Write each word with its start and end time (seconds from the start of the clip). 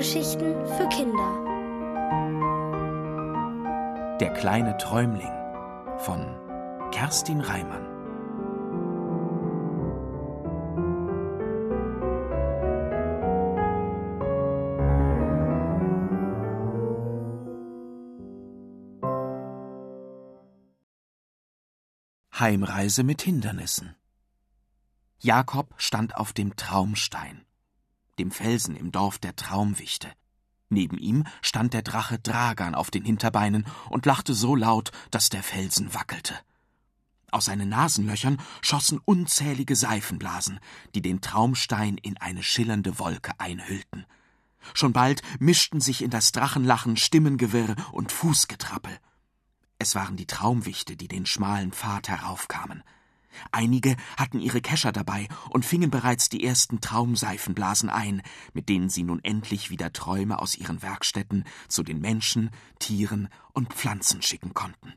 Hörgeschichten 0.00 0.66
für 0.66 0.88
Kinder. 0.88 1.30
Der 4.18 4.32
kleine 4.32 4.74
Träumling 4.78 5.30
von 5.98 6.90
Kerstin 6.90 7.42
Reimann. 7.42 7.86
Heimreise 22.38 23.02
mit 23.02 23.20
Hindernissen. 23.20 23.96
Jakob 25.18 25.74
stand 25.76 26.16
auf 26.16 26.32
dem 26.32 26.56
Traumstein, 26.56 27.44
dem 28.20 28.30
Felsen 28.30 28.76
im 28.76 28.92
Dorf 28.92 29.18
der 29.18 29.34
Traumwichte. 29.34 30.12
Neben 30.68 30.98
ihm 30.98 31.24
stand 31.40 31.72
der 31.72 31.82
Drache 31.82 32.18
Dragan 32.18 32.74
auf 32.74 32.90
den 32.90 33.04
Hinterbeinen 33.04 33.66
und 33.88 34.04
lachte 34.04 34.34
so 34.34 34.54
laut, 34.54 34.92
dass 35.10 35.30
der 35.30 35.42
Felsen 35.42 35.94
wackelte. 35.94 36.34
Aus 37.32 37.46
seinen 37.46 37.70
Nasenlöchern 37.70 38.38
schossen 38.60 39.00
unzählige 39.04 39.74
Seifenblasen, 39.74 40.60
die 40.94 41.00
den 41.00 41.22
Traumstein 41.22 41.96
in 41.96 42.18
eine 42.18 42.42
schillernde 42.42 42.98
Wolke 42.98 43.32
einhüllten. 43.38 44.04
Schon 44.74 44.92
bald 44.92 45.22
mischten 45.38 45.80
sich 45.80 46.02
in 46.02 46.10
das 46.10 46.32
Drachenlachen 46.32 46.98
Stimmengewirr 46.98 47.74
und 47.92 48.12
Fußgetrappel. 48.12 48.98
Es 49.78 49.94
waren 49.94 50.16
die 50.16 50.26
Traumwichte, 50.26 50.94
die 50.94 51.08
den 51.08 51.24
schmalen 51.24 51.72
Pfad 51.72 52.10
heraufkamen. 52.10 52.82
Einige 53.52 53.96
hatten 54.16 54.40
ihre 54.40 54.60
Kescher 54.60 54.92
dabei 54.92 55.28
und 55.50 55.64
fingen 55.64 55.90
bereits 55.90 56.28
die 56.28 56.44
ersten 56.44 56.80
Traumseifenblasen 56.80 57.88
ein, 57.88 58.22
mit 58.52 58.68
denen 58.68 58.88
sie 58.88 59.02
nun 59.02 59.22
endlich 59.22 59.70
wieder 59.70 59.92
Träume 59.92 60.38
aus 60.38 60.56
ihren 60.56 60.82
Werkstätten 60.82 61.44
zu 61.68 61.82
den 61.82 62.00
Menschen, 62.00 62.50
Tieren 62.78 63.28
und 63.52 63.72
Pflanzen 63.72 64.22
schicken 64.22 64.54
konnten. 64.54 64.94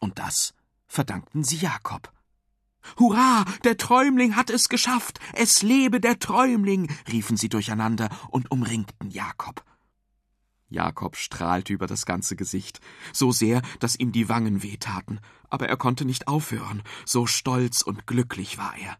Und 0.00 0.18
das 0.18 0.54
verdankten 0.86 1.44
sie 1.44 1.56
Jakob. 1.56 2.12
Hurra, 2.98 3.44
der 3.64 3.76
Träumling 3.76 4.36
hat 4.36 4.50
es 4.50 4.68
geschafft. 4.68 5.18
Es 5.32 5.62
lebe 5.62 6.00
der 6.00 6.18
Träumling, 6.18 6.92
riefen 7.10 7.36
sie 7.36 7.48
durcheinander 7.48 8.10
und 8.28 8.50
umringten 8.50 9.10
Jakob. 9.10 9.64
Jakob 10.74 11.16
strahlte 11.16 11.72
über 11.72 11.86
das 11.86 12.04
ganze 12.04 12.36
Gesicht, 12.36 12.80
so 13.12 13.32
sehr, 13.32 13.62
dass 13.78 13.96
ihm 13.96 14.12
die 14.12 14.28
Wangen 14.28 14.62
wehtaten, 14.62 15.20
aber 15.48 15.68
er 15.68 15.76
konnte 15.76 16.04
nicht 16.04 16.28
aufhören, 16.28 16.82
so 17.06 17.26
stolz 17.26 17.80
und 17.80 18.06
glücklich 18.06 18.58
war 18.58 18.76
er. 18.76 18.98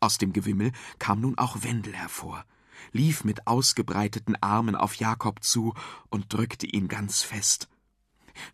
Aus 0.00 0.18
dem 0.18 0.32
Gewimmel 0.32 0.72
kam 0.98 1.20
nun 1.20 1.36
auch 1.36 1.62
Wendel 1.62 1.94
hervor, 1.94 2.44
lief 2.92 3.24
mit 3.24 3.46
ausgebreiteten 3.46 4.36
Armen 4.42 4.76
auf 4.76 4.94
Jakob 4.94 5.42
zu 5.42 5.74
und 6.08 6.32
drückte 6.32 6.66
ihn 6.66 6.88
ganz 6.88 7.22
fest. 7.22 7.68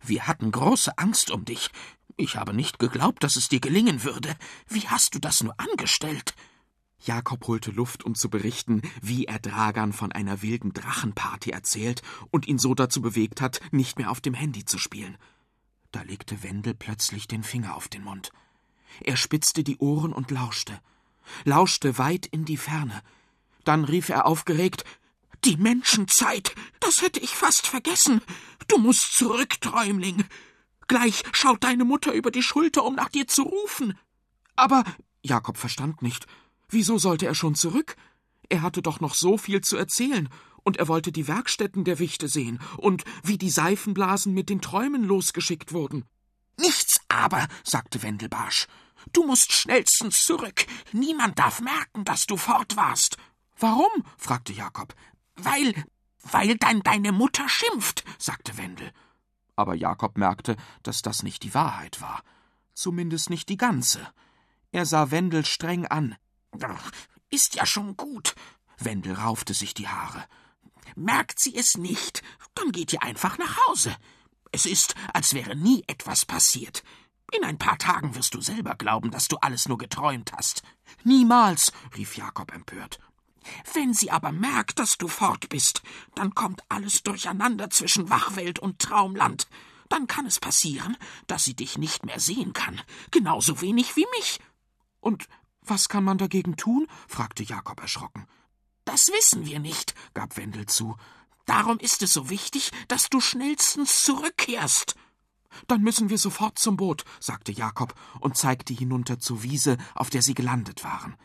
Wir 0.03 0.27
hatten 0.27 0.51
große 0.51 0.97
Angst 0.97 1.31
um 1.31 1.45
dich. 1.45 1.69
Ich 2.17 2.35
habe 2.35 2.53
nicht 2.53 2.79
geglaubt, 2.79 3.23
dass 3.23 3.35
es 3.35 3.49
dir 3.49 3.59
gelingen 3.59 4.03
würde. 4.03 4.35
Wie 4.67 4.87
hast 4.87 5.15
du 5.15 5.19
das 5.19 5.43
nur 5.43 5.55
angestellt? 5.59 6.35
Jakob 7.03 7.47
holte 7.47 7.71
Luft, 7.71 8.03
um 8.03 8.15
zu 8.15 8.29
berichten, 8.29 8.81
wie 9.01 9.25
er 9.25 9.39
Dragan 9.39 9.91
von 9.91 10.11
einer 10.11 10.41
wilden 10.41 10.73
Drachenparty 10.73 11.49
erzählt 11.49 12.01
und 12.29 12.47
ihn 12.47 12.59
so 12.59 12.75
dazu 12.75 13.01
bewegt 13.01 13.41
hat, 13.41 13.59
nicht 13.71 13.97
mehr 13.97 14.11
auf 14.11 14.21
dem 14.21 14.33
Handy 14.33 14.65
zu 14.65 14.77
spielen. 14.77 15.17
Da 15.91 16.03
legte 16.03 16.43
Wendel 16.43 16.73
plötzlich 16.73 17.27
den 17.27 17.43
Finger 17.43 17.75
auf 17.75 17.87
den 17.87 18.03
Mund. 18.03 18.31
Er 19.01 19.17
spitzte 19.17 19.63
die 19.63 19.77
Ohren 19.77 20.13
und 20.13 20.31
lauschte, 20.31 20.79
lauschte 21.43 21.97
weit 21.97 22.27
in 22.27 22.45
die 22.45 22.57
Ferne. 22.57 23.01
Dann 23.63 23.83
rief 23.83 24.09
er 24.09 24.25
aufgeregt 24.25 24.85
Die 25.43 25.57
Menschenzeit. 25.57 26.53
Das 26.79 27.01
hätte 27.01 27.19
ich 27.19 27.31
fast 27.31 27.65
vergessen. 27.65 28.21
Du 28.67 28.77
musst 28.77 29.15
zurück, 29.15 29.59
Träumling. 29.59 30.23
Gleich 30.87 31.23
schaut 31.31 31.63
deine 31.63 31.83
Mutter 31.83 32.13
über 32.13 32.31
die 32.31 32.43
Schulter, 32.43 32.83
um 32.83 32.95
nach 32.95 33.09
dir 33.09 33.27
zu 33.27 33.43
rufen. 33.43 33.97
Aber 34.55 34.83
Jakob 35.23 35.57
verstand 35.57 36.01
nicht. 36.01 36.27
Wieso 36.71 36.97
sollte 36.97 37.25
er 37.27 37.35
schon 37.35 37.53
zurück? 37.53 37.95
Er 38.49 38.61
hatte 38.61 38.81
doch 38.81 38.99
noch 38.99 39.13
so 39.13 39.37
viel 39.37 39.61
zu 39.61 39.77
erzählen, 39.77 40.29
und 40.63 40.77
er 40.77 40.87
wollte 40.87 41.11
die 41.11 41.27
Werkstätten 41.27 41.83
der 41.83 41.99
Wichte 41.99 42.27
sehen 42.27 42.59
und 42.77 43.03
wie 43.23 43.37
die 43.37 43.49
Seifenblasen 43.49 44.33
mit 44.33 44.49
den 44.49 44.61
Träumen 44.61 45.03
losgeschickt 45.03 45.73
wurden. 45.73 46.05
Nichts 46.57 47.01
aber, 47.09 47.47
sagte 47.63 48.03
Wendelbarsch. 48.03 48.67
Du 49.11 49.25
musst 49.25 49.51
schnellstens 49.51 50.23
zurück. 50.23 50.65
Niemand 50.91 51.39
darf 51.39 51.59
merken, 51.61 52.05
dass 52.05 52.27
du 52.27 52.37
fort 52.37 52.75
warst. 52.77 53.17
Warum? 53.57 53.89
fragte 54.17 54.53
Jakob. 54.53 54.93
Weil, 55.35 55.73
weil 56.21 56.55
dann 56.57 56.81
deine 56.83 57.11
Mutter 57.11 57.49
schimpft, 57.49 58.03
sagte 58.17 58.57
Wendel. 58.57 58.91
Aber 59.55 59.75
Jakob 59.75 60.17
merkte, 60.17 60.55
dass 60.83 61.01
das 61.01 61.23
nicht 61.23 61.43
die 61.43 61.53
Wahrheit 61.53 62.01
war. 62.01 62.21
Zumindest 62.73 63.29
nicht 63.29 63.49
die 63.49 63.57
ganze. 63.57 64.07
Er 64.71 64.85
sah 64.85 65.11
Wendel 65.11 65.45
streng 65.45 65.85
an. 65.87 66.15
Ist 67.29 67.55
ja 67.55 67.65
schon 67.65 67.95
gut. 67.95 68.35
Wendel 68.77 69.13
raufte 69.13 69.53
sich 69.53 69.73
die 69.73 69.87
Haare. 69.87 70.25
Merkt 70.95 71.39
sie 71.39 71.55
es 71.55 71.77
nicht, 71.77 72.21
dann 72.55 72.71
geht 72.71 72.91
ihr 72.93 73.03
einfach 73.03 73.37
nach 73.37 73.57
Hause. 73.67 73.95
Es 74.51 74.65
ist, 74.65 74.95
als 75.13 75.33
wäre 75.33 75.55
nie 75.55 75.83
etwas 75.87 76.25
passiert. 76.25 76.83
In 77.31 77.45
ein 77.45 77.57
paar 77.57 77.77
Tagen 77.77 78.15
wirst 78.15 78.33
du 78.33 78.41
selber 78.41 78.75
glauben, 78.75 79.09
dass 79.09 79.29
du 79.29 79.37
alles 79.37 79.69
nur 79.69 79.77
geträumt 79.77 80.33
hast. 80.33 80.63
Niemals, 81.05 81.71
rief 81.95 82.17
Jakob 82.17 82.53
empört. 82.53 82.99
Wenn 83.73 83.93
sie 83.93 84.11
aber 84.11 84.31
merkt, 84.31 84.79
dass 84.79 84.97
du 84.97 85.07
fort 85.07 85.47
bist, 85.49 85.81
dann 86.13 86.35
kommt 86.35 86.61
alles 86.69 87.03
durcheinander 87.03 87.69
zwischen 87.69 88.09
Wachwelt 88.09 88.59
und 88.59 88.79
Traumland. 88.79 89.47
Dann 89.87 90.07
kann 90.07 90.25
es 90.25 90.39
passieren, 90.39 90.97
dass 91.27 91.45
sie 91.45 91.55
dich 91.55 91.77
nicht 91.77 92.05
mehr 92.05 92.19
sehen 92.19 92.53
kann, 92.53 92.81
genauso 93.11 93.61
wenig 93.61 93.95
wie 93.95 94.05
mich. 94.17 94.39
Und 94.99 95.27
was 95.61 95.89
kann 95.89 96.03
man 96.03 96.17
dagegen 96.17 96.57
tun? 96.57 96.87
fragte 97.07 97.43
Jakob 97.43 97.81
erschrocken. 97.81 98.27
Das 98.85 99.07
wissen 99.09 99.45
wir 99.45 99.59
nicht, 99.59 99.93
gab 100.13 100.37
Wendel 100.37 100.65
zu. 100.65 100.95
Darum 101.45 101.79
ist 101.79 102.01
es 102.01 102.13
so 102.13 102.29
wichtig, 102.29 102.71
dass 102.87 103.09
du 103.09 103.19
schnellstens 103.19 104.03
zurückkehrst. 104.03 104.95
Dann 105.67 105.81
müssen 105.81 106.09
wir 106.09 106.17
sofort 106.17 106.57
zum 106.57 106.77
Boot, 106.77 107.03
sagte 107.19 107.51
Jakob 107.51 107.93
und 108.19 108.37
zeigte 108.37 108.73
hinunter 108.73 109.19
zur 109.19 109.43
Wiese, 109.43 109.77
auf 109.93 110.09
der 110.09 110.21
sie 110.21 110.33
gelandet 110.33 110.83
waren. 110.83 111.15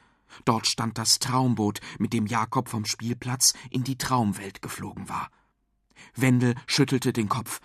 Dort 0.44 0.66
stand 0.66 0.98
das 0.98 1.18
Traumboot, 1.18 1.80
mit 1.98 2.12
dem 2.12 2.26
Jakob 2.26 2.68
vom 2.68 2.84
Spielplatz 2.84 3.54
in 3.70 3.84
die 3.84 3.96
Traumwelt 3.96 4.60
geflogen 4.60 5.08
war. 5.08 5.30
Wendel 6.14 6.54
schüttelte 6.66 7.12
den 7.12 7.28
Kopf. 7.28 7.60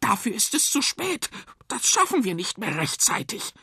Dafür 0.00 0.34
ist 0.34 0.54
es 0.54 0.64
zu 0.70 0.82
spät. 0.82 1.30
Das 1.68 1.86
schaffen 1.86 2.24
wir 2.24 2.34
nicht 2.34 2.58
mehr 2.58 2.76
rechtzeitig. 2.76 3.54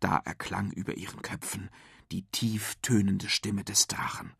Da 0.00 0.16
erklang 0.24 0.72
über 0.72 0.96
ihren 0.96 1.22
Köpfen 1.22 1.70
die 2.10 2.24
tief 2.32 2.76
tönende 2.82 3.28
Stimme 3.28 3.64
des 3.64 3.86
Drachen. 3.86 4.32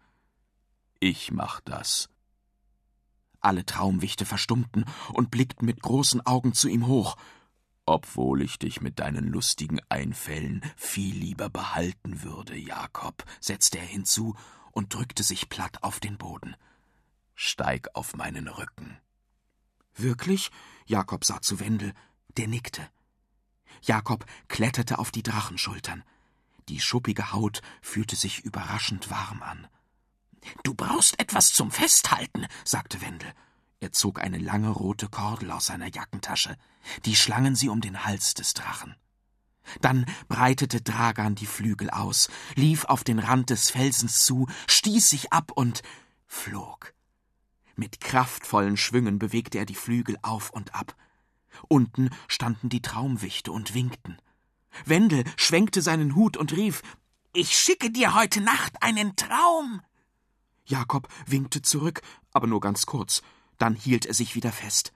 Ich 0.99 1.31
mach 1.31 1.61
das. 1.61 2.09
Alle 3.41 3.65
Traumwichte 3.65 4.27
verstummten 4.27 4.85
und 5.13 5.31
blickten 5.31 5.65
mit 5.67 5.81
großen 5.81 6.27
Augen 6.27 6.53
zu 6.53 6.69
ihm 6.69 6.87
hoch, 6.87 7.17
obwohl 7.87 8.43
ich 8.43 8.59
dich 8.59 8.81
mit 8.81 8.99
deinen 8.99 9.29
lustigen 9.29 9.81
Einfällen 9.89 10.63
viel 10.77 11.15
lieber 11.17 11.49
behalten 11.49 12.23
würde, 12.23 12.57
Jakob, 12.57 13.25
setzte 13.41 13.79
er 13.79 13.87
hinzu 13.87 14.37
und 14.73 14.95
drückte 14.95 15.23
sich 15.23 15.49
platt 15.49 15.83
auf 15.83 16.01
den 16.01 16.19
Boden. 16.19 16.55
Steig 17.35 17.89
auf 17.95 18.15
meinen 18.15 18.47
Rücken. 18.49 18.99
Wirklich? 19.97 20.51
Jakob 20.87 21.25
sah 21.25 21.41
zu 21.41 21.61
Wendel, 21.61 21.95
der 22.37 22.49
nickte. 22.49 22.87
Jakob 23.83 24.25
kletterte 24.49 24.99
auf 24.99 25.11
die 25.11 25.23
Drachenschultern. 25.23 26.03
Die 26.69 26.81
schuppige 26.81 27.33
Haut 27.33 27.63
fühlte 27.83 28.17
sich 28.17 28.41
überraschend 28.41 29.11
warm 29.11 29.43
an. 29.43 29.67
Du 30.63 30.75
brauchst 30.75 31.19
etwas 31.19 31.49
zum 31.49 31.71
Festhalten, 31.71 32.47
sagte 32.65 33.01
Wendel. 33.01 33.33
Er 33.81 33.93
zog 33.93 34.21
eine 34.21 34.39
lange 34.39 34.69
rote 34.69 35.09
Kordel 35.09 35.51
aus 35.51 35.67
seiner 35.67 35.93
Jackentasche. 35.93 36.57
Die 37.07 37.17
schlangen 37.17 37.57
sie 37.57 37.69
um 37.69 37.81
den 37.81 38.05
Hals 38.05 38.35
des 38.35 38.53
Drachen. 38.53 38.95
Dann 39.81 40.07
breitete 40.29 40.81
Dragan 40.81 41.35
die 41.35 41.47
Flügel 41.47 41.91
aus, 41.91 42.29
lief 42.55 42.85
auf 42.85 43.05
den 43.05 43.19
Rand 43.19 43.51
des 43.51 43.71
Felsens 43.71 44.25
zu, 44.25 44.49
stieß 44.69 45.09
sich 45.09 45.33
ab 45.33 45.53
und 45.55 45.83
flog. 46.27 46.95
Mit 47.77 48.01
kraftvollen 48.01 48.77
Schwüngen 48.77 49.19
bewegte 49.19 49.59
er 49.59 49.67
die 49.67 49.75
Flügel 49.75 50.19
auf 50.23 50.51
und 50.51 50.75
ab. 50.75 50.95
Unten 51.69 52.11
standen 52.29 52.69
die 52.69 52.83
Traumwichte 52.83 53.53
und 53.53 53.75
winkten. 53.75 54.19
Wendel 54.85 55.25
schwenkte 55.37 55.83
seinen 55.83 56.15
Hut 56.15 56.37
und 56.37 56.53
rief 56.53 56.83
Ich 57.33 57.59
schicke 57.59 57.91
dir 57.91 58.15
heute 58.15 58.41
Nacht 58.41 58.83
einen 58.83 59.17
Traum. 59.17 59.81
Jakob 60.65 61.09
winkte 61.27 61.63
zurück, 61.63 62.01
aber 62.33 62.47
nur 62.47 62.61
ganz 62.61 62.87
kurz, 62.87 63.23
dann 63.59 63.75
hielt 63.75 64.07
er 64.07 64.15
sich 64.15 64.35
wieder 64.35 64.53
fest. 64.53 64.93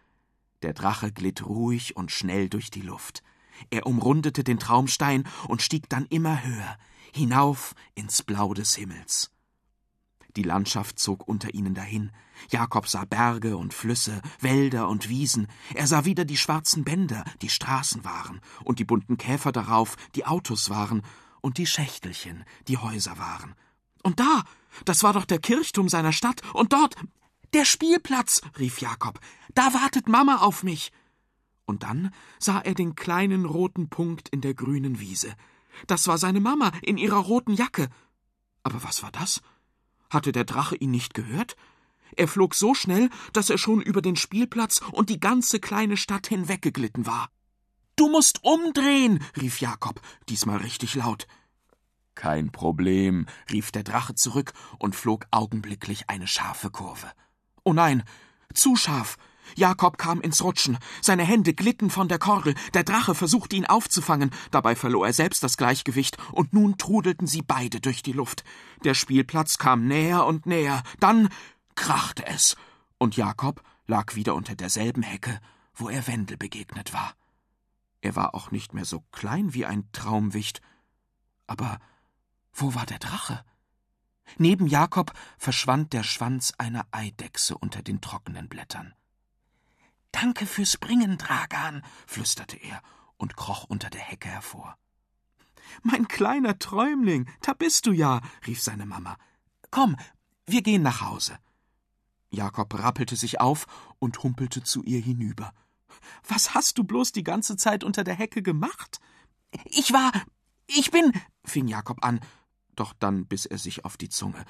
Der 0.63 0.73
Drache 0.73 1.13
glitt 1.13 1.45
ruhig 1.45 1.97
und 1.97 2.11
schnell 2.11 2.49
durch 2.49 2.71
die 2.71 2.81
Luft. 2.81 3.23
Er 3.71 3.87
umrundete 3.87 4.45
den 4.45 4.59
Traumstein 4.59 5.25
und 5.49 5.63
stieg 5.63 5.89
dann 5.89 6.07
immer 6.07 6.43
höher, 6.45 6.79
hinauf 7.13 7.75
ins 7.95 8.23
Blau 8.23 8.55
des 8.55 8.75
Himmels. 8.75 9.34
Die 10.37 10.43
Landschaft 10.43 10.99
zog 10.99 11.29
unter 11.29 11.55
ihnen 11.55 11.75
dahin. 11.75 12.11
Jakob 12.51 12.89
sah 12.89 13.05
Berge 13.05 13.57
und 13.57 13.73
Flüsse, 13.73 14.21
Wälder 14.41 14.89
und 14.89 15.09
Wiesen. 15.09 15.47
Er 15.75 15.87
sah 15.87 16.05
wieder 16.05 16.25
die 16.25 16.37
schwarzen 16.37 16.83
Bänder, 16.83 17.25
die 17.41 17.49
Straßen 17.49 18.05
waren, 18.05 18.41
und 18.65 18.81
die 18.81 18.85
bunten 18.85 19.17
Käfer 19.17 19.53
darauf, 19.53 19.97
die 20.15 20.27
Autos 20.27 20.71
waren, 20.71 21.03
und 21.41 21.59
die 21.59 21.67
Schächtelchen, 21.67 22.45
die 22.67 22.79
Häuser 22.79 23.19
waren. 23.19 23.55
Und 24.03 24.19
da, 24.19 24.43
das 24.85 25.03
war 25.03 25.13
doch 25.13 25.25
der 25.25 25.39
Kirchturm 25.39 25.89
seiner 25.89 26.13
Stadt, 26.13 26.43
und 26.53 26.73
dort, 26.73 26.97
der 27.53 27.65
Spielplatz, 27.65 28.41
rief 28.59 28.81
Jakob. 28.81 29.21
Da 29.55 29.73
wartet 29.73 30.09
Mama 30.09 30.39
auf 30.39 30.65
mich. 30.65 30.91
Und 31.67 31.85
dann 31.85 32.13
sah 32.41 32.59
er 32.59 32.75
den 32.75 32.97
kleinen 32.97 33.45
roten 33.45 33.89
Punkt 33.89 34.29
in 34.31 34.41
der 34.41 34.55
grünen 34.55 34.99
Wiese. 34.99 35.35
Das 35.87 36.09
war 36.09 36.19
seine 36.19 36.41
Mama 36.41 36.73
in 36.83 36.99
ihrer 36.99 37.19
roten 37.19 37.55
Jacke. 37.55 37.89
Aber 38.65 38.83
was 38.83 39.03
war 39.03 39.13
das? 39.13 39.41
Hatte 40.15 40.33
der 40.33 40.45
Drache 40.45 40.77
ihn 40.77 40.93
nicht 40.93 41.13
gehört? 41.13 41.57
Er 42.17 42.29
flog 42.29 42.55
so 42.55 42.73
schnell, 42.73 43.11
dass 43.33 43.51
er 43.51 43.59
schon 43.59 43.83
über 43.83 44.01
den 44.01 44.15
Spielplatz 44.15 44.81
und 44.93 45.11
die 45.11 45.19
ganze 45.19 45.59
kleine 45.59 45.97
Stadt 45.97 46.29
hinweggeglitten 46.29 47.05
war. 47.05 47.29
Du 47.97 48.09
musst 48.09 48.45
umdrehen, 48.45 49.23
rief 49.37 49.61
Jakob, 49.61 50.01
diesmal 50.29 50.59
richtig 50.59 50.95
laut. 50.95 51.27
Kein 52.15 52.53
Problem, 52.53 53.27
rief 53.51 53.73
der 53.73 53.83
Drache 53.83 54.15
zurück 54.15 54.53
und 54.79 54.95
flog 54.95 55.27
augenblicklich 55.33 56.09
eine 56.09 56.29
scharfe 56.29 56.71
Kurve. 56.71 57.11
Oh 57.65 57.73
nein, 57.73 58.05
zu 58.55 58.77
scharf. 58.77 59.17
Jakob 59.57 59.99
kam 59.99 60.21
ins 60.21 60.43
Rutschen. 60.43 60.79
Seine 61.01 61.25
Hände 61.25 61.55
glitten 61.55 61.91
von 61.91 62.09
der 62.09 62.19
Kordel. 62.19 62.55
Der 62.75 62.85
Drache 62.85 63.15
versuchte 63.15 63.57
ihn 63.57 63.67
aufzufangen. 63.67 64.31
Dabei 64.51 64.75
verlor 64.75 65.07
er 65.07 65.13
selbst 65.13 65.43
das 65.43 65.57
Gleichgewicht. 65.57 66.17
Und 66.33 66.53
nun 66.53 66.79
trudelten 66.79 67.27
sie 67.27 67.43
beide 67.43 67.81
durch 67.81 68.03
die 68.03 68.13
Luft. 68.13 68.45
Der 68.85 68.95
Spielplatz 68.95 69.59
kam 69.59 69.87
näher 69.87 70.27
und 70.27 70.47
näher. 70.47 70.83
Dann 71.01 71.29
krachte 71.75 72.27
es. 72.27 72.57
Und 72.99 73.17
Jakob 73.17 73.63
lag 73.87 74.15
wieder 74.15 74.35
unter 74.35 74.55
derselben 74.55 75.03
Hecke, 75.03 75.41
wo 75.75 75.89
er 75.89 76.07
Wendel 76.07 76.37
begegnet 76.37 76.93
war. 76.93 77.15
Er 78.01 78.17
war 78.17 78.35
auch 78.35 78.51
nicht 78.51 78.75
mehr 78.75 78.85
so 78.85 79.03
klein 79.13 79.55
wie 79.55 79.67
ein 79.67 79.89
Traumwicht. 79.93 80.61
Aber 81.47 81.79
wo 82.53 82.75
war 82.75 82.87
der 82.87 82.99
Drache? 82.99 83.45
Neben 84.39 84.67
Jakob 84.67 85.13
verschwand 85.39 85.93
der 85.93 86.03
Schwanz 86.03 86.53
einer 86.59 86.87
Eidechse 86.91 87.57
unter 87.57 87.83
den 87.83 88.01
trockenen 88.01 88.49
Blättern. 88.49 88.95
Danke 90.15 90.47
fürs 90.47 90.77
Bringen, 90.77 91.19
Dragan, 91.19 91.83
flüsterte 92.07 92.57
er 92.57 92.81
und 93.17 93.37
kroch 93.37 93.65
unter 93.65 93.91
der 93.91 94.01
Hecke 94.01 94.29
hervor. 94.29 94.79
Mein 95.83 96.07
kleiner 96.07 96.57
Träumling, 96.57 97.29
da 97.41 97.53
bist 97.53 97.85
du 97.87 97.91
ja, 97.91 98.21
rief 98.47 98.63
seine 98.63 98.87
Mama. 98.87 99.17
Komm, 99.73 99.97
wir 100.47 100.63
gehen 100.63 100.83
nach 100.83 101.01
Hause. 101.01 101.37
Jakob 102.31 102.79
rappelte 102.79 103.17
sich 103.17 103.41
auf 103.41 103.67
und 103.99 104.23
humpelte 104.23 104.63
zu 104.63 104.85
ihr 104.85 105.01
hinüber. 105.01 105.53
Was 106.29 106.55
hast 106.55 106.79
du 106.79 106.85
bloß 106.85 107.11
die 107.11 107.25
ganze 107.25 107.57
Zeit 107.57 107.83
unter 107.83 108.05
der 108.05 108.15
Hecke 108.15 108.41
gemacht? 108.41 109.01
Ich 109.65 109.93
war. 109.93 110.13
Ich 110.69 110.93
bin. 110.93 111.13
fing 111.45 111.67
Jakob 111.67 112.05
an, 112.05 112.21
doch 112.77 112.93
dann 112.93 113.27
biss 113.27 113.47
er 113.47 113.59
sich 113.59 113.85
auf 113.85 113.97
die 113.97 114.11
Zunge. 114.11 114.45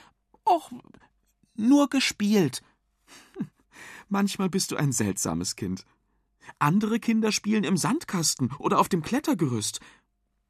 Och, 0.47 0.71
nur 1.55 1.89
gespielt. 1.89 2.63
Manchmal 4.09 4.49
bist 4.49 4.71
du 4.71 4.76
ein 4.76 4.93
seltsames 4.93 5.56
Kind. 5.56 5.85
Andere 6.59 7.00
Kinder 7.00 7.32
spielen 7.32 7.65
im 7.65 7.76
Sandkasten 7.76 8.53
oder 8.59 8.79
auf 8.79 8.88
dem 8.88 9.03
Klettergerüst. 9.03 9.81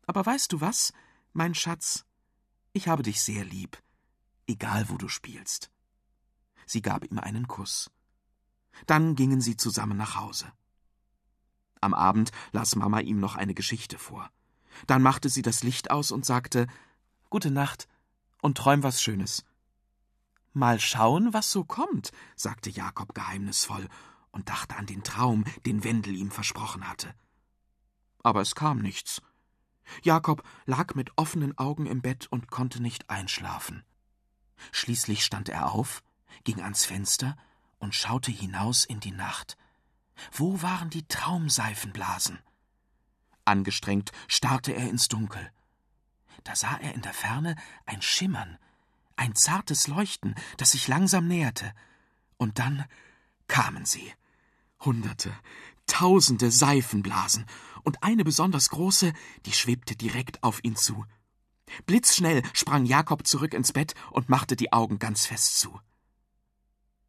Aber 0.07 0.25
weißt 0.27 0.53
du 0.53 0.61
was, 0.61 0.93
mein 1.33 1.55
Schatz? 1.55 2.05
Ich 2.73 2.89
habe 2.89 3.03
dich 3.03 3.23
sehr 3.23 3.45
lieb, 3.45 3.79
egal 4.47 4.89
wo 4.89 4.97
du 4.97 5.09
spielst. 5.09 5.71
Sie 6.67 6.83
gab 6.83 7.05
ihm 7.05 7.19
einen 7.19 7.47
Kuss. 7.47 7.91
Dann 8.87 9.15
gingen 9.15 9.41
sie 9.41 9.57
zusammen 9.57 9.97
nach 9.97 10.17
Hause. 10.17 10.53
Am 11.81 11.95
Abend 11.95 12.33
las 12.53 12.77
Mama 12.77 13.01
ihm 13.01 13.21
noch 13.21 13.37
eine 13.37 13.55
Geschichte 13.55 13.99
vor. 13.99 14.31
Dann 14.87 15.03
machte 15.03 15.29
sie 15.29 15.43
das 15.43 15.63
Licht 15.63 15.91
aus 15.91 16.11
und 16.11 16.25
sagte 16.25 16.67
Gute 17.31 17.51
Nacht 17.51 17.89
und 18.43 18.57
träum 18.57 18.83
was 18.83 19.03
Schönes. 19.03 19.45
Mal 20.55 20.79
schauen, 20.79 21.33
was 21.33 21.51
so 21.51 21.65
kommt, 21.65 22.13
sagte 22.37 22.71
Jakob 22.71 23.13
geheimnisvoll 23.13 23.89
und 24.31 24.49
dachte 24.49 24.77
an 24.77 24.87
den 24.87 25.03
Traum, 25.03 25.45
den 25.67 25.83
Wendel 25.83 26.15
ihm 26.15 26.31
versprochen 26.31 26.89
hatte. 26.89 27.13
Aber 28.23 28.41
es 28.41 28.55
kam 28.55 28.79
nichts. 28.79 29.21
Jakob 30.03 30.45
lag 30.65 30.95
mit 30.95 31.11
offenen 31.17 31.59
Augen 31.59 31.87
im 31.87 32.03
Bett 32.03 32.29
und 32.31 32.51
konnte 32.53 32.81
nicht 32.81 33.11
einschlafen. 33.11 33.85
Schließlich 34.71 35.25
stand 35.25 35.49
er 35.49 35.73
auf, 35.73 36.05
ging 36.45 36.63
ans 36.63 36.85
Fenster 36.85 37.37
und 37.79 37.95
schaute 37.95 38.31
hinaus 38.31 38.85
in 38.85 39.01
die 39.01 39.13
Nacht. 39.13 39.57
Wo 40.31 40.63
waren 40.63 40.89
die 40.89 41.07
Traumseifenblasen? 41.09 42.39
Angestrengt 43.45 44.13
starrte 44.29 44.73
er 44.73 44.89
ins 44.89 45.09
Dunkel. 45.09 45.51
Da 46.45 46.55
sah 46.55 46.77
er 46.77 46.95
in 46.95 47.03
der 47.03 47.13
Ferne 47.13 47.57
ein 47.87 48.03
Schimmern, 48.03 48.59
ein 49.17 49.35
zartes 49.35 49.87
Leuchten, 49.87 50.35
das 50.57 50.73
sich 50.73 50.89
langsam 50.89 51.27
näherte. 51.29 51.73
Und 52.37 52.59
dann 52.59 52.85
kamen 53.47 53.85
sie. 53.85 54.13
Hunderte, 54.81 55.33
tausende 55.87 56.51
Seifenblasen, 56.51 57.47
und 57.85 58.03
eine 58.03 58.25
besonders 58.25 58.71
große, 58.71 59.13
die 59.45 59.53
schwebte 59.53 59.95
direkt 59.95 60.43
auf 60.43 60.65
ihn 60.65 60.75
zu. 60.75 61.05
Blitzschnell 61.87 62.43
sprang 62.53 62.87
Jakob 62.87 63.27
zurück 63.27 63.55
ins 63.55 63.73
Bett 63.73 63.95
und 64.11 64.29
machte 64.29 64.57
die 64.57 64.73
Augen 64.73 64.99
ganz 64.99 65.27
fest 65.27 65.59
zu. 65.59 65.81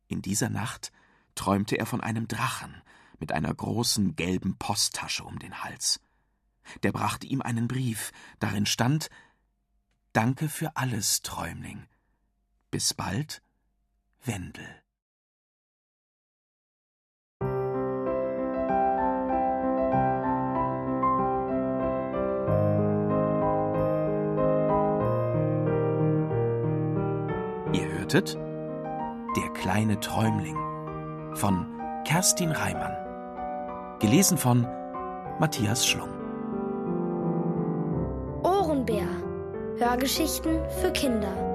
In 0.07 0.22
dieser 0.22 0.50
Nacht 0.50 0.92
träumte 1.34 1.78
er 1.78 1.86
von 1.86 2.02
einem 2.02 2.28
Drachen 2.28 2.81
mit 3.19 3.31
einer 3.31 3.54
großen 3.54 4.16
gelben 4.16 4.57
Posttasche 4.57 5.24
um 5.24 5.40
den 5.40 5.63
Hals. 5.63 6.00
Der 6.84 6.92
brachte 6.92 7.28
ihm 7.28 7.42
einen 7.42 7.68
Brief, 7.68 8.12
darin 8.40 8.66
stand 8.66 9.10
Danke 10.13 10.48
für 10.48 10.75
alles, 10.78 11.22
Träumling. 11.22 11.86
Bis 12.75 12.94
bald, 12.94 13.42
Wendel. 14.25 14.66
Ihr 27.71 27.88
hörtet 27.97 28.38
Der 29.38 29.49
kleine 29.54 29.97
Träumling 30.02 30.57
von 31.35 31.66
Kerstin 32.04 32.52
Reimann. 32.52 33.99
Gelesen 34.02 34.38
von 34.38 34.64
Matthias 35.40 35.88
Schlung. 35.88 36.09
Ohrenbär. 38.44 39.07
Hörgeschichten 39.78 40.59
für 40.81 40.92
Kinder 40.92 41.55